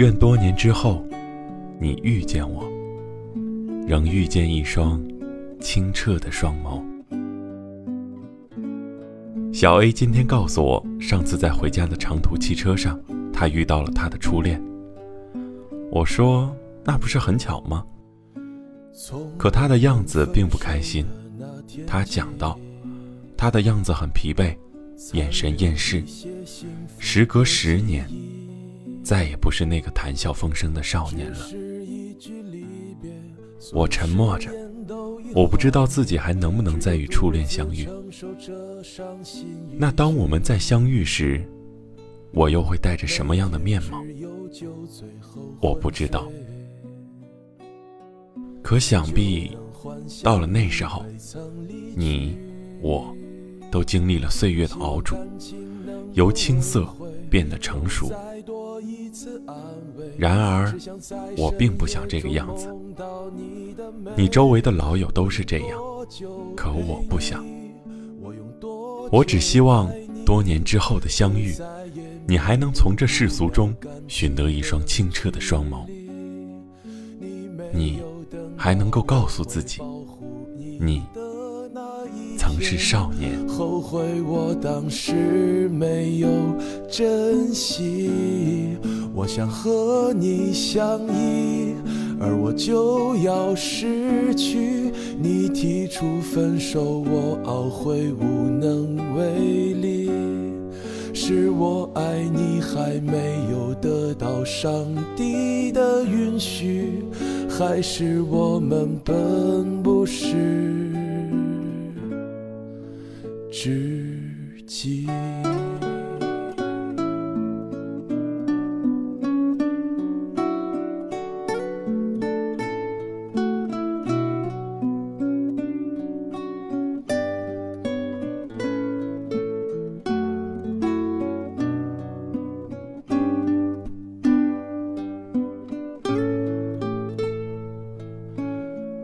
[0.00, 1.04] 愿多年之后，
[1.78, 2.66] 你遇见我，
[3.86, 4.98] 仍遇见一双
[5.60, 6.82] 清澈的双眸。
[9.52, 12.98] 小 A 今天告诉我，上次在回家的长途汽车上，
[13.30, 14.58] 他遇到了他的初恋。
[15.90, 16.50] 我说
[16.82, 17.84] ：“那不是很巧吗？”
[19.36, 21.04] 可他的样子并不开心。
[21.86, 22.58] 他讲道
[23.36, 24.56] ：“他的样子很疲惫，
[25.12, 26.02] 眼神厌世。
[26.98, 28.08] 时隔十年，
[29.10, 31.38] 再也不是那个谈笑风生的少年了。”
[33.74, 34.52] 我沉默着。
[35.34, 37.88] 我不知道自己还能不能再与初恋相遇。
[39.76, 41.44] 那当我们再相遇时，
[42.32, 44.00] 我又会带着什么样的面貌？
[45.60, 46.30] 我不知道。
[48.62, 49.56] 可想必，
[50.22, 51.04] 到了那时候，
[51.96, 52.38] 你
[52.80, 53.12] 我
[53.72, 55.16] 都经历了岁月的熬煮，
[56.12, 56.88] 由青涩
[57.28, 58.12] 变得成熟。
[60.18, 60.72] 然而，
[61.36, 62.68] 我并不想这个样子。
[64.16, 65.78] 你周围的老友都是这样，
[66.56, 67.44] 可我不想。
[69.10, 69.90] 我只希望
[70.24, 71.54] 多年之后的相遇，
[72.26, 73.74] 你还能从这世俗中
[74.06, 75.86] 寻得一双清澈的双眸。
[77.72, 78.00] 你
[78.56, 79.80] 还能够告诉自己，
[80.78, 81.02] 你
[82.36, 83.46] 曾是少年。
[83.48, 86.28] 后悔我当时没有
[86.90, 88.76] 珍惜。
[89.20, 91.74] 我想和你相依，
[92.18, 94.90] 而我就要失去。
[95.18, 100.10] 你提出分手，我懊悔无能为力。
[101.12, 107.04] 是我爱你还没有得到上帝的允许，
[107.46, 110.34] 还是我们本不是
[113.52, 114.16] 知
[114.66, 115.06] 己？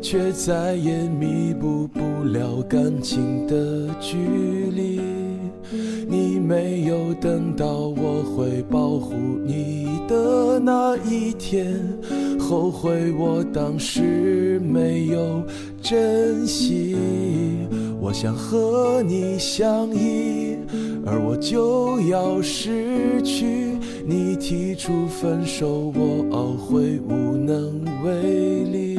[0.00, 4.16] 却再也弥补不了感情的距
[4.70, 5.00] 离。
[6.08, 9.14] 你没有等到我会保护
[9.44, 11.76] 你的那一天，
[12.38, 15.42] 后悔我当时没有
[15.82, 16.96] 珍惜。
[18.00, 20.56] 我想和你相依，
[21.04, 23.76] 而我就要失去。
[24.06, 28.98] 你提出分手，我懊悔无能为力。